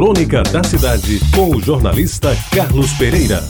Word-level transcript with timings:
Crônica 0.00 0.42
da 0.44 0.64
Cidade, 0.64 1.20
com 1.36 1.54
o 1.54 1.60
jornalista 1.60 2.30
Carlos 2.56 2.90
Pereira. 2.94 3.44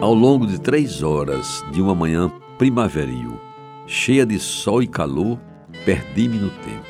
Ao 0.00 0.14
longo 0.14 0.46
de 0.46 0.58
três 0.58 1.02
horas 1.02 1.62
de 1.70 1.82
uma 1.82 1.94
manhã 1.94 2.32
primaveril, 2.56 3.38
cheia 3.86 4.24
de 4.24 4.38
sol 4.38 4.82
e 4.82 4.86
calor, 4.86 5.38
perdi-me 5.84 6.38
no 6.38 6.48
tempo. 6.48 6.88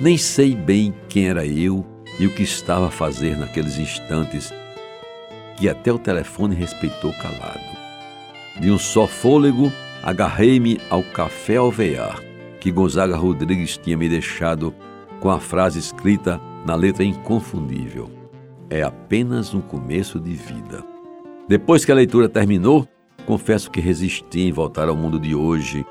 Nem 0.00 0.16
sei 0.16 0.54
bem 0.54 0.94
quem 1.08 1.26
era 1.26 1.44
eu 1.44 1.84
e 2.20 2.26
o 2.26 2.30
que 2.32 2.44
estava 2.44 2.86
a 2.86 2.92
fazer 2.92 3.36
naqueles 3.36 3.76
instantes 3.76 4.54
que 5.56 5.68
até 5.68 5.92
o 5.92 5.98
telefone 5.98 6.54
respeitou 6.54 7.12
calado. 7.14 7.76
De 8.60 8.70
um 8.70 8.78
só 8.78 9.08
fôlego, 9.08 9.72
agarrei-me 10.00 10.80
ao 10.88 11.02
café 11.02 11.56
alvear 11.56 12.22
que 12.60 12.70
Gonzaga 12.70 13.16
Rodrigues 13.16 13.76
tinha 13.76 13.96
me 13.96 14.08
deixado 14.08 14.72
com 15.24 15.30
a 15.30 15.40
frase 15.40 15.78
escrita 15.78 16.38
na 16.66 16.74
letra 16.74 17.02
inconfundível: 17.02 18.10
É 18.68 18.82
apenas 18.82 19.54
um 19.54 19.60
começo 19.62 20.20
de 20.20 20.34
vida. 20.34 20.84
Depois 21.48 21.82
que 21.82 21.90
a 21.90 21.94
leitura 21.94 22.28
terminou, 22.28 22.86
confesso 23.24 23.70
que 23.70 23.80
resisti 23.80 24.42
em 24.42 24.52
voltar 24.52 24.86
ao 24.86 24.94
mundo 24.94 25.18
de 25.18 25.34
hoje, 25.34 25.82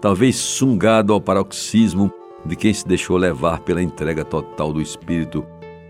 talvez 0.00 0.34
sungado 0.34 1.12
ao 1.12 1.20
paroxismo 1.20 2.12
de 2.44 2.56
quem 2.56 2.74
se 2.74 2.84
deixou 2.84 3.16
levar 3.16 3.60
pela 3.60 3.80
entrega 3.80 4.24
total 4.24 4.72
do 4.72 4.82
espírito, 4.82 5.46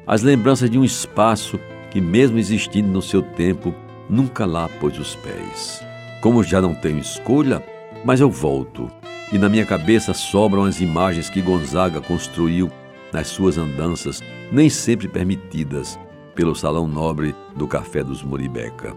as 0.06 0.20
lembranças 0.20 0.68
de 0.68 0.78
um 0.78 0.84
espaço 0.84 1.58
que, 1.90 2.02
mesmo 2.02 2.38
existindo 2.38 2.88
no 2.88 3.00
seu 3.00 3.22
tempo, 3.22 3.74
nunca 4.10 4.44
lá 4.44 4.68
pôs 4.78 4.98
os 4.98 5.16
pés. 5.16 5.82
Como 6.20 6.44
já 6.44 6.60
não 6.60 6.74
tenho 6.74 6.98
escolha, 6.98 7.64
mas 8.04 8.20
eu 8.20 8.30
volto 8.30 8.90
e 9.32 9.38
na 9.38 9.48
minha 9.48 9.64
cabeça 9.64 10.12
sobram 10.12 10.64
as 10.64 10.80
imagens 10.80 11.30
que 11.30 11.40
Gonzaga 11.40 12.00
construiu 12.00 12.70
nas 13.12 13.28
suas 13.28 13.58
andanças, 13.58 14.22
nem 14.52 14.68
sempre 14.68 15.08
permitidas, 15.08 15.98
pelo 16.34 16.54
salão 16.54 16.86
nobre 16.86 17.34
do 17.56 17.66
Café 17.66 18.02
dos 18.02 18.22
Muribeca. 18.22 18.94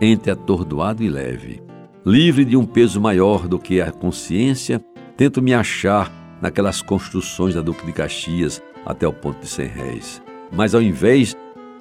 Entre 0.00 0.30
atordoado 0.30 1.02
e 1.02 1.08
leve, 1.08 1.62
livre 2.04 2.44
de 2.44 2.56
um 2.56 2.66
peso 2.66 3.00
maior 3.00 3.46
do 3.46 3.58
que 3.58 3.80
a 3.80 3.90
consciência, 3.90 4.84
tento 5.16 5.40
me 5.40 5.54
achar 5.54 6.12
naquelas 6.40 6.82
construções 6.82 7.54
da 7.54 7.62
Duque 7.62 7.86
de 7.86 7.92
Caxias 7.92 8.62
até 8.84 9.06
o 9.06 9.12
ponto 9.12 9.40
de 9.40 9.46
cem 9.46 9.66
réis. 9.66 10.22
Mas 10.52 10.74
ao 10.74 10.82
invés 10.82 11.36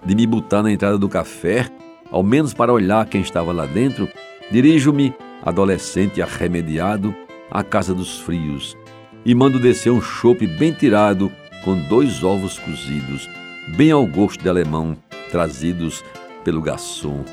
de 0.05 0.15
me 0.15 0.25
botar 0.25 0.63
na 0.63 0.71
entrada 0.71 0.97
do 0.97 1.09
café, 1.09 1.69
ao 2.11 2.23
menos 2.23 2.53
para 2.53 2.71
olhar 2.71 3.05
quem 3.07 3.21
estava 3.21 3.51
lá 3.51 3.65
dentro, 3.65 4.07
dirijo-me, 4.51 5.13
adolescente 5.41 6.21
arremediado, 6.21 7.13
à 7.51 7.63
casa 7.63 7.93
dos 7.93 8.19
frios 8.19 8.77
e 9.25 9.33
mando 9.33 9.59
descer 9.59 9.91
um 9.91 10.01
chope 10.01 10.45
bem 10.45 10.71
tirado 10.71 11.31
com 11.63 11.77
dois 11.87 12.23
ovos 12.23 12.59
cozidos, 12.59 13.29
bem 13.69 13.91
ao 13.91 14.05
gosto 14.05 14.41
de 14.41 14.49
alemão, 14.49 14.97
trazidos 15.31 16.03
pelo 16.43 16.61
garçom 16.61 17.23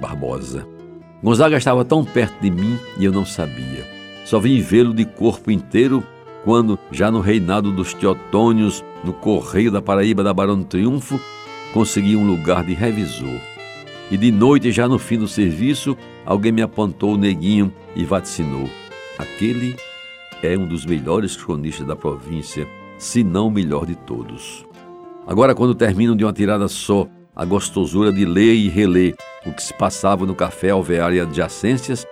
Barbosa. 0.00 0.66
Gonzaga 1.22 1.56
estava 1.56 1.84
tão 1.84 2.04
perto 2.04 2.40
de 2.40 2.50
mim 2.50 2.78
e 2.98 3.04
eu 3.04 3.12
não 3.12 3.24
sabia. 3.24 3.86
Só 4.24 4.38
vim 4.38 4.60
vê-lo 4.60 4.92
de 4.92 5.04
corpo 5.04 5.50
inteiro 5.50 6.04
quando, 6.44 6.78
já 6.92 7.10
no 7.10 7.20
reinado 7.20 7.72
dos 7.72 7.94
Teotônios, 7.94 8.84
no 9.02 9.12
Correio 9.12 9.70
da 9.70 9.82
Paraíba 9.82 10.22
da 10.22 10.34
Barão 10.34 10.58
do 10.58 10.64
Triunfo, 10.64 11.18
consegui 11.72 12.16
um 12.16 12.26
lugar 12.26 12.64
de 12.64 12.74
revisor. 12.74 13.40
E 14.10 14.16
de 14.16 14.30
noite, 14.30 14.70
já 14.70 14.86
no 14.86 14.98
fim 14.98 15.18
do 15.18 15.26
serviço, 15.26 15.96
alguém 16.24 16.52
me 16.52 16.62
apontou 16.62 17.14
o 17.14 17.18
neguinho 17.18 17.72
e 17.94 18.04
vaticinou. 18.04 18.68
Aquele 19.18 19.74
é 20.42 20.56
um 20.56 20.66
dos 20.66 20.86
melhores 20.86 21.36
cronistas 21.36 21.86
da 21.86 21.96
província, 21.96 22.68
se 22.98 23.22
não 23.22 23.48
o 23.48 23.50
melhor 23.50 23.86
de 23.86 23.94
todos. 23.94 24.66
Agora, 25.26 25.54
quando 25.54 25.74
termino 25.74 26.14
de 26.14 26.24
uma 26.24 26.32
tirada 26.32 26.68
só 26.68 27.08
a 27.34 27.44
gostosura 27.44 28.12
de 28.12 28.24
ler 28.24 28.54
e 28.54 28.68
reler 28.68 29.14
o 29.44 29.52
que 29.52 29.62
se 29.62 29.74
passava 29.74 30.24
no 30.24 30.34
café 30.34 30.70
alvear 30.70 31.12
e 31.12 31.20
adjacências, 31.20 32.06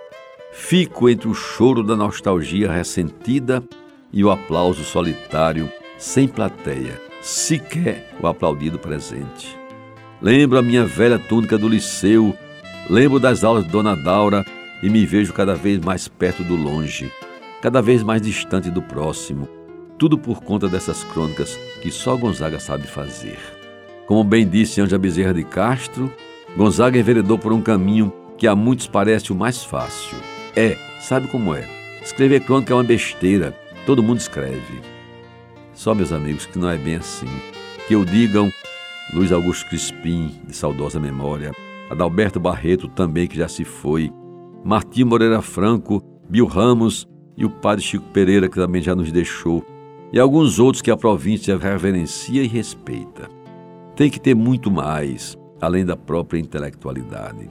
fico 0.51 1.09
entre 1.09 1.27
o 1.27 1.33
choro 1.33 1.81
da 1.81 1.95
nostalgia 1.95 2.71
ressentida 2.71 3.63
e 4.11 4.23
o 4.23 4.29
aplauso 4.29 4.83
solitário, 4.83 5.69
sem 5.97 6.27
plateia, 6.27 7.01
sequer 7.21 8.13
o 8.21 8.27
aplaudido 8.27 8.77
presente. 8.77 9.57
Lembro 10.21 10.57
a 10.57 10.61
minha 10.61 10.85
velha 10.85 11.19
túnica 11.19 11.57
do 11.57 11.67
liceu, 11.67 12.35
lembro 12.89 13.19
das 13.19 13.43
aulas 13.43 13.65
de 13.65 13.71
Dona 13.71 13.95
Daura 13.95 14.45
e 14.83 14.89
me 14.89 15.05
vejo 15.05 15.33
cada 15.33 15.55
vez 15.55 15.79
mais 15.79 16.07
perto 16.07 16.43
do 16.43 16.55
longe, 16.55 17.11
cada 17.61 17.81
vez 17.81 18.03
mais 18.03 18.21
distante 18.21 18.69
do 18.69 18.81
próximo, 18.81 19.49
tudo 19.97 20.17
por 20.17 20.43
conta 20.43 20.67
dessas 20.67 21.03
crônicas 21.03 21.57
que 21.81 21.91
só 21.91 22.15
Gonzaga 22.17 22.59
sabe 22.59 22.87
fazer. 22.87 23.37
Como 24.05 24.23
bem 24.23 24.47
disse 24.47 24.81
Anja 24.81 24.97
Bezerra 24.97 25.33
de 25.33 25.43
Castro, 25.43 26.11
Gonzaga 26.55 26.99
enveredou 26.99 27.37
por 27.37 27.51
um 27.51 27.61
caminho 27.61 28.13
que 28.37 28.47
a 28.47 28.55
muitos 28.55 28.87
parece 28.87 29.31
o 29.31 29.35
mais 29.35 29.63
fácil. 29.63 30.17
É, 30.55 30.77
sabe 31.01 31.27
como 31.27 31.55
é? 31.55 31.67
Escrever 32.03 32.41
crônica 32.41 32.71
é 32.71 32.75
uma 32.75 32.83
besteira, 32.83 33.51
todo 33.85 34.03
mundo 34.03 34.19
escreve. 34.19 34.81
Só, 35.73 35.93
meus 35.93 36.11
amigos, 36.11 36.45
que 36.45 36.59
não 36.59 36.69
é 36.69 36.77
bem 36.77 36.95
assim. 36.95 37.27
Que 37.87 37.95
o 37.95 38.05
digam 38.05 38.51
Luiz 39.13 39.31
Augusto 39.31 39.67
Crispim, 39.69 40.39
de 40.47 40.55
saudosa 40.55 40.99
memória, 40.99 41.51
Adalberto 41.89 42.39
Barreto, 42.39 42.87
também 42.87 43.27
que 43.27 43.37
já 43.37 43.47
se 43.47 43.63
foi, 43.63 44.11
Martim 44.63 45.03
Moreira 45.03 45.41
Franco, 45.41 46.01
Bill 46.29 46.47
Ramos 46.47 47.07
e 47.37 47.45
o 47.45 47.49
padre 47.49 47.83
Chico 47.83 48.05
Pereira, 48.11 48.49
que 48.49 48.55
também 48.55 48.81
já 48.81 48.95
nos 48.95 49.11
deixou, 49.11 49.63
e 50.15 50.19
alguns 50.19 50.59
outros 50.59 50.81
que 50.81 50.89
a 50.89 50.95
província 50.95 51.57
reverencia 51.57 52.41
e 52.41 52.47
respeita. 52.47 53.29
Tem 53.97 54.09
que 54.09 54.17
ter 54.17 54.33
muito 54.33 54.71
mais, 54.71 55.37
além 55.59 55.83
da 55.83 55.97
própria 55.97 56.39
intelectualidade. 56.39 57.49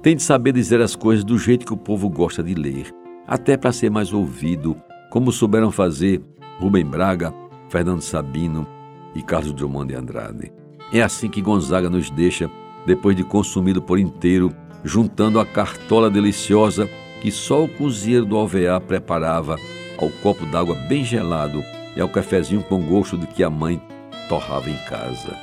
Tem 0.00 0.14
de 0.14 0.22
saber 0.22 0.52
dizer 0.52 0.80
as 0.80 0.94
coisas 0.94 1.24
do 1.24 1.36
jeito 1.36 1.66
que 1.66 1.72
o 1.72 1.76
povo 1.76 2.08
gosta 2.08 2.40
de 2.40 2.54
ler, 2.54 2.94
até 3.26 3.56
para 3.56 3.72
ser 3.72 3.90
mais 3.90 4.12
ouvido, 4.12 4.76
como 5.10 5.32
souberam 5.32 5.72
fazer 5.72 6.22
Rubem 6.60 6.86
Braga, 6.86 7.34
Fernando 7.68 8.00
Sabino 8.00 8.64
e 9.12 9.20
Carlos 9.20 9.52
Drummond 9.52 9.88
de 9.88 9.98
Andrade. 9.98 10.52
É 10.92 11.02
assim 11.02 11.28
que 11.28 11.42
Gonzaga 11.42 11.90
nos 11.90 12.10
deixa, 12.10 12.48
depois 12.86 13.16
de 13.16 13.24
consumido 13.24 13.82
por 13.82 13.98
inteiro 13.98 14.54
juntando 14.84 15.40
a 15.40 15.44
cartola 15.44 16.08
deliciosa 16.08 16.88
que 17.20 17.32
só 17.32 17.64
o 17.64 17.68
cozinheiro 17.68 18.24
do 18.24 18.36
alvear 18.36 18.80
preparava 18.80 19.56
ao 20.00 20.08
copo 20.22 20.46
d'água 20.46 20.76
bem 20.88 21.04
gelado 21.04 21.60
e 21.98 22.00
ao 22.00 22.08
cafezinho 22.08 22.62
com 22.62 22.80
gosto 22.80 23.18
de 23.18 23.26
que 23.26 23.42
a 23.42 23.50
mãe 23.50 23.82
torrava 24.28 24.70
em 24.70 24.76
casa. 24.88 25.36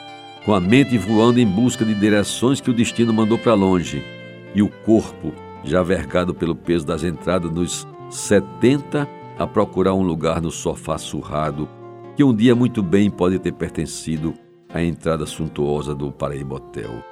Com 0.45 0.53
a 0.53 0.59
mente 0.59 0.97
voando 0.97 1.39
em 1.39 1.45
busca 1.45 1.83
de 1.83 1.93
direções 1.93 2.61
que 2.61 2.69
o 2.69 2.73
destino 2.73 3.13
mandou 3.13 3.37
para 3.37 3.53
longe 3.53 4.01
e 4.55 4.63
o 4.63 4.69
corpo 4.69 5.33
já 5.65 5.83
vergado 5.83 6.33
pelo 6.33 6.55
peso 6.55 6.85
das 6.85 7.03
entradas 7.03 7.51
nos 7.51 7.85
70 8.09 9.07
a 9.37 9.45
procurar 9.45 9.93
um 9.95 10.03
lugar 10.03 10.41
no 10.41 10.49
sofá 10.49 10.97
surrado 10.97 11.67
que 12.15 12.23
um 12.23 12.33
dia 12.33 12.55
muito 12.55 12.81
bem 12.81 13.09
pode 13.09 13.37
ter 13.39 13.51
pertencido 13.51 14.33
à 14.69 14.81
entrada 14.81 15.25
suntuosa 15.25 15.93
do 15.93 16.11
Paraíba 16.11 16.55
Hotel. 16.55 17.03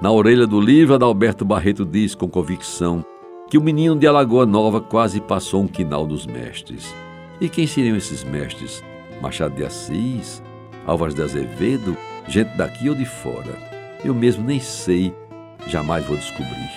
Na 0.00 0.10
orelha 0.10 0.46
do 0.46 0.58
livro, 0.58 0.94
Adalberto 0.94 1.44
Barreto 1.44 1.84
diz 1.84 2.14
com 2.14 2.26
convicção 2.26 3.04
que 3.50 3.58
o 3.58 3.62
menino 3.62 3.96
de 3.96 4.06
Alagoa 4.06 4.46
Nova 4.46 4.80
quase 4.80 5.20
passou 5.20 5.62
um 5.62 5.68
quinal 5.68 6.06
dos 6.06 6.24
mestres. 6.24 6.94
E 7.40 7.48
quem 7.48 7.66
seriam 7.66 7.96
esses 7.96 8.22
mestres? 8.22 8.84
Machado 9.22 9.54
de 9.54 9.64
Assis? 9.64 10.42
Álvares 10.84 11.14
de 11.14 11.22
Azevedo? 11.22 11.96
Gente 12.28 12.54
daqui 12.54 12.90
ou 12.90 12.94
de 12.94 13.06
fora? 13.06 13.56
Eu 14.04 14.14
mesmo 14.14 14.44
nem 14.44 14.60
sei, 14.60 15.14
jamais 15.66 16.04
vou 16.04 16.18
descobrir. 16.18 16.70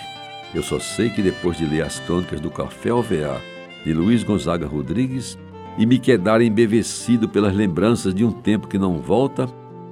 Eu 0.54 0.62
só 0.62 0.80
sei 0.80 1.10
que 1.10 1.20
depois 1.20 1.58
de 1.58 1.66
ler 1.66 1.82
as 1.82 2.00
crônicas 2.00 2.40
do 2.40 2.50
Café 2.50 2.88
Alvear 2.88 3.42
de 3.84 3.92
Luiz 3.92 4.22
Gonzaga 4.22 4.66
Rodrigues 4.66 5.38
e 5.76 5.84
me 5.84 5.98
quedar 5.98 6.40
embevecido 6.40 7.28
pelas 7.28 7.54
lembranças 7.54 8.14
de 8.14 8.24
um 8.24 8.32
tempo 8.32 8.66
que 8.66 8.78
não 8.78 8.98
volta, 8.98 9.46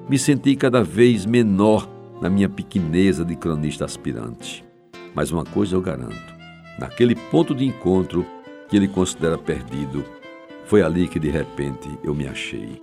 me 0.09 0.19
senti 0.19 0.57
cada 0.57 0.83
vez 0.83 1.27
menor 1.27 1.87
na 2.19 2.31
minha 2.31 2.49
pequeneza 2.49 3.27
de 3.27 3.37
cronista 3.37 3.85
aspirante. 3.85 4.65
Mas 5.15 5.31
uma 5.31 5.45
coisa 5.45 5.77
eu 5.77 5.83
garanto: 5.83 6.35
naquele 6.79 7.15
ponto 7.15 7.55
de 7.55 7.67
encontro 7.67 8.25
que 8.69 8.77
ele 8.77 8.89
considera 8.89 9.37
perdido, 9.37 10.03
foi 10.73 10.81
ali 10.81 11.07
que 11.07 11.21
de 11.21 11.29
repente 11.29 11.87
eu 12.03 12.15
me 12.15 12.27
achei. 12.27 12.81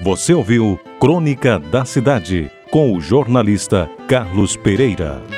Você 0.00 0.34
ouviu 0.34 0.76
Crônica 0.98 1.60
da 1.60 1.84
Cidade 1.84 2.50
com 2.72 2.92
o 2.92 3.00
jornalista 3.00 3.88
Carlos 4.08 4.56
Pereira. 4.56 5.37